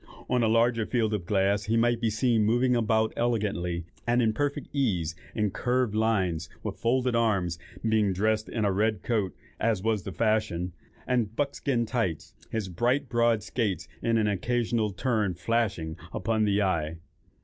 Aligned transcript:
On 0.27 0.41
a 0.41 0.47
larger 0.47 0.87
field 0.87 1.13
of 1.13 1.27
glass 1.27 1.65
he 1.65 1.77
might 1.77 2.01
be 2.01 2.09
seen 2.09 2.43
moving 2.43 2.75
about 2.75 3.13
elegantly, 3.15 3.85
and 4.07 4.19
at 4.19 4.33
perfect 4.33 4.67
ease, 4.73 5.13
in 5.35 5.51
curve 5.51 5.93
lines, 5.93 6.49
with 6.63 6.79
folded 6.79 7.15
arms, 7.15 7.59
being 7.87 8.11
dressed 8.11 8.49
in 8.49 8.65
a 8.65 8.71
red 8.71 9.03
coat, 9.03 9.35
as 9.59 9.83
was 9.83 10.01
the 10.01 10.11
fashion, 10.11 10.73
and 11.05 11.35
buckskin 11.35 11.85
tights, 11.85 12.33
his 12.49 12.67
bright 12.67 13.09
broad 13.09 13.43
skaites 13.43 13.87
in 14.01 14.17
an 14.17 14.25
occasional 14.25 14.89
turn 14.89 15.35
flashing 15.35 15.95
upon 16.11 16.45
the 16.45 16.63
eye. 16.63 16.95